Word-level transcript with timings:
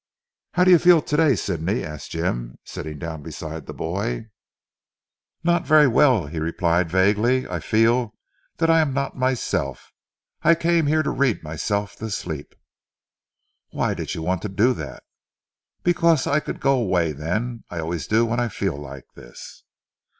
"How 0.55 0.63
do 0.63 0.71
you 0.71 0.79
feel 0.79 1.03
to 1.03 1.15
day 1.15 1.35
Sidney?" 1.35 1.83
asked 1.83 2.09
Jim 2.09 2.57
sitting 2.65 2.97
down 2.97 3.21
beside 3.21 3.67
the 3.67 3.71
boy. 3.75 4.29
"Not 5.43 5.67
very 5.67 5.85
well," 5.87 6.25
he 6.25 6.39
replied 6.39 6.89
vaguely. 6.89 7.47
"I 7.47 7.59
feel 7.59 8.15
that 8.57 8.67
I 8.67 8.79
am 8.79 8.95
not 8.95 9.15
myself. 9.15 9.91
I 10.41 10.55
came 10.55 10.87
here 10.87 11.03
to 11.03 11.11
read 11.11 11.43
myself 11.43 11.97
to 11.97 12.09
sleep." 12.09 12.55
"Why 13.69 13.93
did 13.93 14.15
you 14.15 14.23
want 14.23 14.41
to 14.41 14.49
do 14.49 14.73
that?" 14.73 15.03
"Because 15.83 16.25
I 16.25 16.39
could 16.39 16.59
go 16.59 16.79
away 16.79 17.11
then. 17.11 17.63
I 17.69 17.79
always 17.79 18.07
do 18.07 18.25
when 18.25 18.39
I 18.39 18.47
feel 18.47 18.75
like 18.81 19.05
this." 19.13 19.63